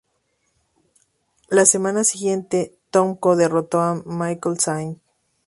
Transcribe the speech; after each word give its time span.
La 1.51 1.63
semana 1.63 2.03
siguiente, 2.03 2.75
Tomko 2.89 3.35
derrotó 3.35 3.81
a 3.81 4.01
Michael 4.03 4.59
Sain. 4.59 4.99